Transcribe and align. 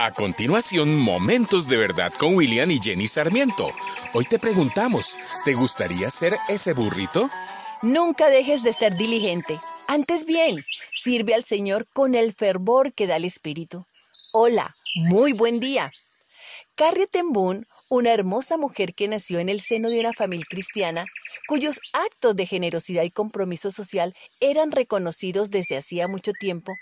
A 0.00 0.12
continuación, 0.12 0.96
Momentos 0.96 1.66
de 1.66 1.76
Verdad 1.76 2.12
con 2.20 2.36
William 2.36 2.70
y 2.70 2.78
Jenny 2.80 3.08
Sarmiento. 3.08 3.72
Hoy 4.14 4.24
te 4.26 4.38
preguntamos, 4.38 5.16
¿te 5.44 5.54
gustaría 5.54 6.08
ser 6.08 6.34
ese 6.48 6.72
burrito? 6.72 7.28
Nunca 7.82 8.28
dejes 8.28 8.62
de 8.62 8.72
ser 8.72 8.96
diligente. 8.96 9.58
Antes 9.88 10.24
bien, 10.28 10.64
sirve 10.92 11.34
al 11.34 11.42
Señor 11.42 11.84
con 11.92 12.14
el 12.14 12.32
fervor 12.32 12.92
que 12.92 13.08
da 13.08 13.16
el 13.16 13.24
Espíritu. 13.24 13.86
Hola, 14.30 14.72
muy 14.94 15.32
buen 15.32 15.58
día. 15.58 15.90
Carrie 16.76 17.08
Ten 17.08 17.32
una 17.90 18.12
hermosa 18.12 18.56
mujer 18.56 18.94
que 18.94 19.08
nació 19.08 19.40
en 19.40 19.48
el 19.48 19.60
seno 19.60 19.90
de 19.90 19.98
una 19.98 20.12
familia 20.12 20.46
cristiana, 20.48 21.06
cuyos 21.48 21.80
actos 21.92 22.36
de 22.36 22.46
generosidad 22.46 23.02
y 23.02 23.10
compromiso 23.10 23.72
social 23.72 24.14
eran 24.38 24.70
reconocidos 24.70 25.50
desde 25.50 25.76
hacía 25.76 26.06
mucho 26.06 26.32
tiempo, 26.38 26.72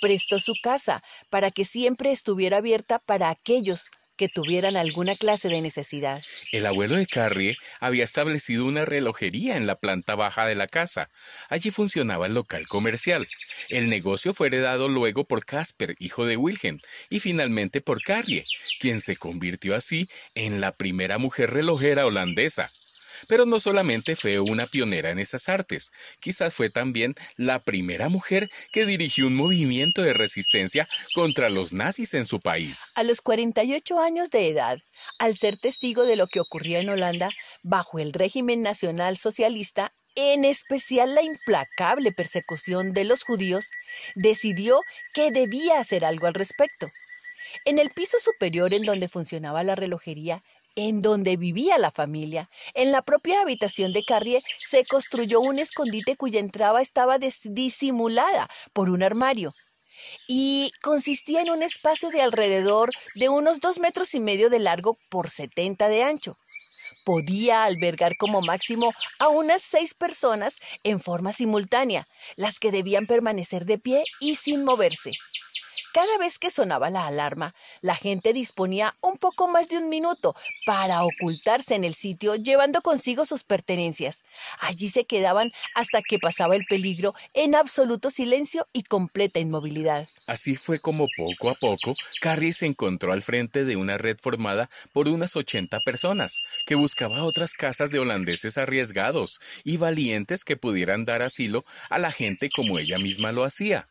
prestó 0.00 0.38
su 0.38 0.54
casa 0.62 1.02
para 1.30 1.50
que 1.50 1.64
siempre 1.64 2.12
estuviera 2.12 2.58
abierta 2.58 2.98
para 2.98 3.30
aquellos 3.30 3.90
que 4.16 4.28
tuvieran 4.28 4.76
alguna 4.76 5.14
clase 5.14 5.48
de 5.48 5.60
necesidad. 5.60 6.22
El 6.52 6.66
abuelo 6.66 6.96
de 6.96 7.06
Carrie 7.06 7.56
había 7.80 8.04
establecido 8.04 8.66
una 8.66 8.84
relojería 8.84 9.56
en 9.56 9.66
la 9.66 9.76
planta 9.76 10.14
baja 10.14 10.46
de 10.46 10.54
la 10.54 10.66
casa. 10.66 11.08
Allí 11.48 11.70
funcionaba 11.70 12.26
el 12.26 12.34
local 12.34 12.66
comercial. 12.66 13.26
El 13.68 13.88
negocio 13.88 14.34
fue 14.34 14.48
heredado 14.48 14.88
luego 14.88 15.24
por 15.24 15.44
Casper, 15.44 15.94
hijo 15.98 16.26
de 16.26 16.36
Wilhelm, 16.36 16.80
y 17.10 17.20
finalmente 17.20 17.80
por 17.80 18.02
Carrie, 18.02 18.44
quien 18.80 19.00
se 19.00 19.16
convirtió 19.16 19.74
así 19.74 20.08
en 20.34 20.60
la 20.60 20.72
primera 20.72 21.18
mujer 21.18 21.50
relojera 21.50 22.06
holandesa. 22.06 22.70
Pero 23.28 23.46
no 23.46 23.60
solamente 23.60 24.16
fue 24.16 24.40
una 24.40 24.66
pionera 24.66 25.10
en 25.10 25.18
esas 25.18 25.48
artes, 25.48 25.90
quizás 26.20 26.54
fue 26.54 26.70
también 26.70 27.14
la 27.36 27.62
primera 27.62 28.08
mujer 28.08 28.50
que 28.72 28.86
dirigió 28.86 29.26
un 29.26 29.36
movimiento 29.36 30.02
de 30.02 30.14
resistencia 30.14 30.88
contra 31.14 31.50
los 31.50 31.72
nazis 31.72 32.14
en 32.14 32.24
su 32.24 32.40
país. 32.40 32.90
A 32.94 33.04
los 33.04 33.20
48 33.20 34.00
años 34.00 34.30
de 34.30 34.48
edad, 34.48 34.78
al 35.18 35.34
ser 35.34 35.56
testigo 35.56 36.04
de 36.04 36.16
lo 36.16 36.26
que 36.26 36.40
ocurría 36.40 36.80
en 36.80 36.88
Holanda 36.88 37.30
bajo 37.62 37.98
el 37.98 38.12
régimen 38.12 38.62
nacional 38.62 39.16
socialista, 39.16 39.92
en 40.14 40.44
especial 40.44 41.14
la 41.14 41.22
implacable 41.22 42.12
persecución 42.12 42.92
de 42.92 43.04
los 43.04 43.22
judíos, 43.22 43.70
decidió 44.16 44.80
que 45.12 45.30
debía 45.30 45.78
hacer 45.78 46.04
algo 46.04 46.26
al 46.26 46.34
respecto. 46.34 46.90
En 47.64 47.78
el 47.78 47.90
piso 47.90 48.18
superior 48.18 48.74
en 48.74 48.82
donde 48.82 49.08
funcionaba 49.08 49.62
la 49.62 49.74
relojería, 49.74 50.42
en 50.78 51.02
donde 51.02 51.36
vivía 51.36 51.76
la 51.76 51.90
familia. 51.90 52.48
En 52.72 52.92
la 52.92 53.02
propia 53.02 53.40
habitación 53.40 53.92
de 53.92 54.04
Carrie 54.04 54.44
se 54.58 54.84
construyó 54.84 55.40
un 55.40 55.58
escondite 55.58 56.16
cuya 56.16 56.38
entrada 56.38 56.80
estaba 56.80 57.18
disimulada 57.18 58.48
por 58.72 58.88
un 58.88 59.02
armario 59.02 59.52
y 60.28 60.70
consistía 60.80 61.42
en 61.42 61.50
un 61.50 61.64
espacio 61.64 62.10
de 62.10 62.22
alrededor 62.22 62.90
de 63.16 63.28
unos 63.28 63.58
dos 63.58 63.80
metros 63.80 64.14
y 64.14 64.20
medio 64.20 64.50
de 64.50 64.60
largo 64.60 64.96
por 65.08 65.28
70 65.28 65.88
de 65.88 66.04
ancho. 66.04 66.36
Podía 67.04 67.64
albergar 67.64 68.12
como 68.16 68.40
máximo 68.40 68.92
a 69.18 69.26
unas 69.26 69.62
seis 69.62 69.94
personas 69.94 70.60
en 70.84 71.00
forma 71.00 71.32
simultánea, 71.32 72.06
las 72.36 72.60
que 72.60 72.70
debían 72.70 73.06
permanecer 73.06 73.64
de 73.64 73.78
pie 73.78 74.04
y 74.20 74.36
sin 74.36 74.62
moverse. 74.62 75.10
Cada 75.92 76.18
vez 76.18 76.38
que 76.38 76.50
sonaba 76.50 76.90
la 76.90 77.06
alarma, 77.06 77.54
la 77.80 77.94
gente 77.94 78.32
disponía 78.32 78.94
un 79.00 79.18
poco 79.18 79.48
más 79.48 79.68
de 79.68 79.78
un 79.78 79.88
minuto 79.88 80.34
para 80.66 81.02
ocultarse 81.02 81.74
en 81.74 81.84
el 81.84 81.94
sitio 81.94 82.34
llevando 82.36 82.82
consigo 82.82 83.24
sus 83.24 83.42
pertenencias. 83.42 84.22
Allí 84.60 84.88
se 84.88 85.04
quedaban 85.04 85.50
hasta 85.74 86.02
que 86.02 86.18
pasaba 86.18 86.56
el 86.56 86.66
peligro 86.66 87.14
en 87.32 87.54
absoluto 87.54 88.10
silencio 88.10 88.66
y 88.72 88.82
completa 88.82 89.40
inmovilidad. 89.40 90.06
Así 90.26 90.56
fue 90.56 90.78
como 90.78 91.06
poco 91.16 91.50
a 91.50 91.54
poco 91.54 91.94
Carrie 92.20 92.52
se 92.52 92.66
encontró 92.66 93.12
al 93.12 93.22
frente 93.22 93.64
de 93.64 93.76
una 93.76 93.96
red 93.96 94.18
formada 94.20 94.68
por 94.92 95.08
unas 95.08 95.36
80 95.36 95.80
personas 95.80 96.40
que 96.66 96.74
buscaba 96.74 97.24
otras 97.24 97.54
casas 97.54 97.90
de 97.90 97.98
holandeses 97.98 98.58
arriesgados 98.58 99.40
y 99.64 99.78
valientes 99.78 100.44
que 100.44 100.56
pudieran 100.56 101.04
dar 101.04 101.22
asilo 101.22 101.64
a 101.88 101.98
la 101.98 102.10
gente 102.10 102.50
como 102.50 102.78
ella 102.78 102.98
misma 102.98 103.32
lo 103.32 103.44
hacía. 103.44 103.88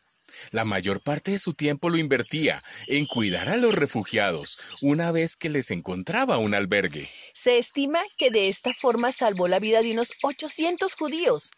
La 0.50 0.64
mayor 0.64 1.00
parte 1.00 1.32
de 1.32 1.38
su 1.38 1.54
tiempo 1.54 1.90
lo 1.90 1.98
invertía 1.98 2.62
en 2.86 3.06
cuidar 3.06 3.48
a 3.48 3.56
los 3.56 3.74
refugiados 3.74 4.60
una 4.80 5.12
vez 5.12 5.36
que 5.36 5.48
les 5.48 5.70
encontraba 5.70 6.38
un 6.38 6.54
albergue. 6.54 7.08
Se 7.34 7.58
estima 7.58 8.00
que 8.16 8.30
de 8.30 8.48
esta 8.48 8.74
forma 8.74 9.12
salvó 9.12 9.48
la 9.48 9.58
vida 9.58 9.82
de 9.82 9.92
unos 9.92 10.14
800 10.22 10.94
judíos, 10.94 11.50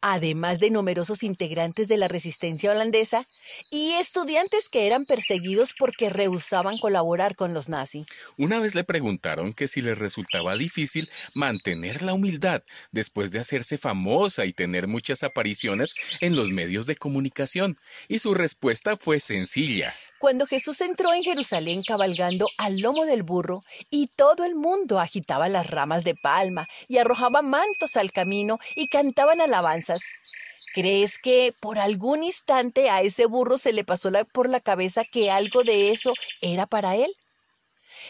además 0.00 0.58
de 0.58 0.70
numerosos 0.70 1.22
integrantes 1.22 1.88
de 1.88 1.96
la 1.96 2.08
resistencia 2.08 2.70
holandesa 2.70 3.26
y 3.70 3.92
estudiantes 3.92 4.68
que 4.68 4.86
eran 4.86 5.04
perseguidos 5.04 5.74
porque 5.78 6.10
rehusaban 6.10 6.78
colaborar 6.78 7.34
con 7.34 7.54
los 7.54 7.68
nazis. 7.68 8.06
Una 8.36 8.60
vez 8.60 8.74
le 8.74 8.84
preguntaron 8.84 9.52
que 9.52 9.68
si 9.68 9.80
le 9.80 9.94
resultaba 9.94 10.56
difícil 10.56 11.08
mantener 11.34 12.02
la 12.02 12.14
humildad 12.14 12.62
después 12.92 13.30
de 13.30 13.40
hacerse 13.40 13.78
famosa 13.78 14.46
y 14.46 14.52
tener 14.52 14.88
muchas 14.88 15.22
apariciones 15.22 15.94
en 16.20 16.36
los 16.36 16.50
medios 16.50 16.86
de 16.86 16.96
comunicación, 16.96 17.76
y 18.08 18.18
su 18.18 18.34
respuesta 18.34 18.96
fue 18.96 19.20
sencilla. 19.20 19.94
Cuando 20.18 20.46
Jesús 20.46 20.80
entró 20.80 21.14
en 21.14 21.22
Jerusalén 21.22 21.80
cabalgando 21.86 22.48
al 22.58 22.80
lomo 22.80 23.04
del 23.04 23.22
burro 23.22 23.62
y 23.88 24.06
todo 24.06 24.44
el 24.44 24.56
mundo 24.56 24.98
agitaba 24.98 25.48
las 25.48 25.70
ramas 25.70 26.02
de 26.02 26.16
palma 26.16 26.66
y 26.88 26.98
arrojaba 26.98 27.40
mantos 27.40 27.96
al 27.96 28.10
camino 28.10 28.58
y 28.74 28.88
cantaban 28.88 29.40
alabanzas, 29.40 30.02
¿crees 30.74 31.18
que 31.18 31.54
por 31.60 31.78
algún 31.78 32.24
instante 32.24 32.90
a 32.90 33.00
ese 33.00 33.26
burro 33.26 33.58
se 33.58 33.72
le 33.72 33.84
pasó 33.84 34.10
por 34.32 34.48
la 34.48 34.58
cabeza 34.58 35.04
que 35.04 35.30
algo 35.30 35.62
de 35.62 35.92
eso 35.92 36.12
era 36.42 36.66
para 36.66 36.96
él? 36.96 37.14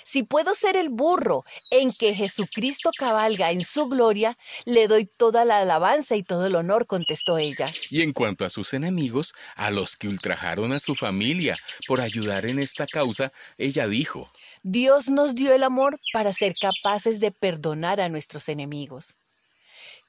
Si 0.05 0.23
puedo 0.23 0.55
ser 0.55 0.77
el 0.77 0.89
burro 0.89 1.43
en 1.71 1.93
que 1.93 2.15
Jesucristo 2.15 2.91
cabalga 2.97 3.51
en 3.51 3.65
su 3.65 3.89
gloria, 3.89 4.37
le 4.65 4.89
doy 4.89 5.07
toda 5.07 5.45
la 5.45 5.61
alabanza 5.61 6.17
y 6.17 6.23
todo 6.23 6.47
el 6.47 6.55
honor, 6.57 6.87
contestó 6.87 7.39
ella. 7.39 7.71
Y 7.91 8.03
en 8.03 8.13
cuanto 8.13 8.45
a 8.45 8.51
sus 8.51 8.75
enemigos, 8.75 9.33
a 9.57 9.71
los 9.71 9.97
que 9.97 10.09
ultrajaron 10.09 10.73
a 10.73 10.79
su 10.79 10.95
familia 10.95 11.57
por 11.87 12.01
ayudar 12.01 12.47
en 12.47 12.59
esta 12.59 12.87
causa, 12.87 13.33
ella 13.57 13.87
dijo, 13.87 14.31
Dios 14.63 15.09
nos 15.09 15.35
dio 15.35 15.55
el 15.55 15.63
amor 15.63 15.99
para 16.13 16.33
ser 16.33 16.55
capaces 16.61 17.21
de 17.21 17.31
perdonar 17.31 18.01
a 18.01 18.09
nuestros 18.09 18.49
enemigos. 18.49 19.17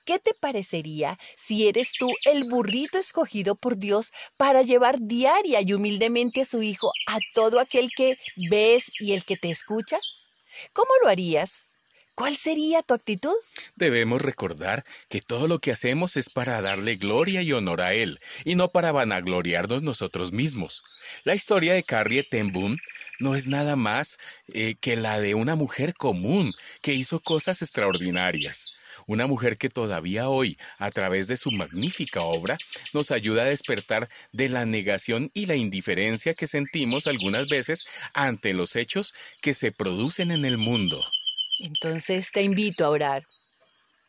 ¿Qué 0.09 0.18
te 0.18 0.34
parecería 0.34 1.20
si 1.38 1.68
eres 1.68 1.92
tú 2.00 2.09
el 2.25 2.50
burrito 2.50 2.97
escogido 2.97 3.53
por 3.53 3.78
Dios 3.78 4.12
para 4.38 4.64
llevar 4.64 4.97
diaria 5.00 5.62
y 5.62 5.74
humildemente 5.74 6.42
a 6.42 6.46
su 6.46 6.64
Hijo 6.64 6.92
a 7.06 7.20
todo 7.31 7.59
aquel 7.59 7.92
que 7.96 8.18
ves 8.50 9.00
y 9.00 9.14
el 9.14 9.24
que 9.24 9.38
te 9.38 9.52
escucha? 9.52 10.00
¿Cómo 10.74 10.90
lo 11.03 11.09
harías? 11.09 11.68
¿Cuál 12.16 12.38
sería 12.38 12.81
tu 12.81 12.96
actitud? 12.96 13.36
Debemos 13.75 14.24
recordar 14.24 14.84
que 15.09 15.22
todo 15.22 15.47
lo 15.47 15.59
que 15.59 15.72
hacemos 15.72 16.18
es 16.18 16.31
para 16.31 16.59
darle 16.64 16.96
gloria 16.96 17.44
y 17.44 17.53
honor 17.53 17.81
a 17.81 17.94
Él, 17.94 18.20
y 18.46 18.56
no 18.56 18.70
para 18.70 18.91
vanagloriarnos 18.91 19.84
nosotros 19.84 20.31
mismos. 20.31 20.81
La 21.24 21.36
historia 21.36 21.76
de 21.76 21.84
Carrie 21.84 22.24
Ten 22.24 22.52
no 23.20 23.36
es 23.36 23.46
nada 23.46 23.76
más 23.76 24.18
eh, 24.47 24.74
que 24.81 24.96
la 24.96 25.20
de 25.20 25.36
una 25.36 25.53
mujer 25.53 25.94
común 25.94 26.52
que 26.81 26.94
hizo 26.94 27.20
cosas 27.20 27.62
extraordinarias 27.62 28.78
una 29.09 29.25
mujer 29.25 29.58
que 29.58 29.70
todavía 29.70 30.30
hoy, 30.30 30.56
a 30.78 30.92
través 30.92 31.28
de 31.28 31.36
su 31.36 31.50
magnífica 31.50 32.22
obra, 32.22 32.58
nos 32.94 33.09
ayuda 33.09 33.42
a 33.42 33.46
despertar 33.46 34.08
de 34.34 34.50
la 34.50 34.68
negación 34.68 35.31
y 35.34 35.47
la 35.47 35.56
indiferencia 35.56 36.36
que 36.36 36.46
sentimos 36.46 37.08
algunas 37.08 37.47
veces 37.47 37.86
ante 38.14 38.53
los 38.53 38.75
hechos 38.75 39.16
que 39.42 39.56
se 39.56 39.72
producen 39.72 40.30
en 40.30 40.46
el 40.46 40.59
mundo. 40.59 41.03
Entonces 41.59 42.30
te 42.31 42.44
invito 42.44 42.86
a 42.86 42.90
orar. 42.90 43.24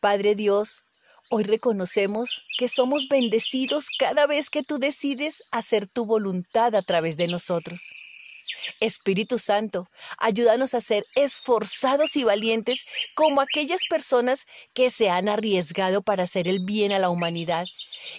Padre 0.01 0.35
Dios, 0.35 0.83
hoy 1.31 1.45
reconocemos 1.45 2.47
que 2.59 2.67
somos 2.67 3.07
bendecidos 3.09 3.87
cada 3.97 4.27
vez 4.27 4.51
que 4.51 4.61
tú 4.61 4.77
decides 4.77 5.41
hacer 5.49 5.87
tu 5.87 6.05
voluntad 6.05 6.75
a 6.75 6.83
través 6.83 7.17
de 7.17 7.27
nosotros. 7.27 7.81
Espíritu 8.79 9.37
Santo, 9.37 9.89
ayúdanos 10.17 10.73
a 10.73 10.81
ser 10.81 11.05
esforzados 11.15 12.15
y 12.15 12.23
valientes 12.23 12.83
como 13.15 13.41
aquellas 13.41 13.81
personas 13.89 14.45
que 14.73 14.89
se 14.89 15.09
han 15.09 15.29
arriesgado 15.29 16.01
para 16.01 16.23
hacer 16.23 16.47
el 16.47 16.59
bien 16.59 16.91
a 16.91 16.99
la 16.99 17.09
humanidad 17.09 17.65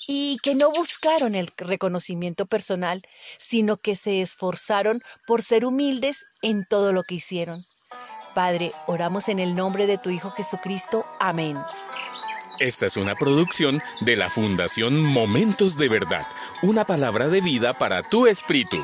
y 0.07 0.39
que 0.43 0.55
no 0.55 0.71
buscaron 0.71 1.35
el 1.35 1.51
reconocimiento 1.57 2.47
personal, 2.47 3.03
sino 3.39 3.77
que 3.77 3.97
se 3.97 4.23
esforzaron 4.23 5.03
por 5.27 5.43
ser 5.43 5.65
humildes 5.65 6.25
en 6.43 6.65
todo 6.65 6.93
lo 6.93 7.03
que 7.03 7.17
hicieron. 7.17 7.67
Padre, 8.35 8.73
oramos 8.87 9.29
en 9.29 9.39
el 9.39 9.55
nombre 9.55 9.87
de 9.87 9.99
tu 9.99 10.11
Hijo 10.11 10.31
Jesucristo. 10.31 11.05
Amén. 11.21 11.55
Esta 12.59 12.87
es 12.87 12.97
una 12.97 13.15
producción 13.15 13.83
de 14.03 14.17
la 14.17 14.31
Fundación 14.31 15.03
Momentos 15.03 15.77
de 15.77 15.89
Verdad, 15.89 16.25
una 16.63 16.85
palabra 16.85 17.29
de 17.29 17.41
vida 17.41 17.75
para 17.75 18.03
tu 18.03 18.27
espíritu. 18.27 18.83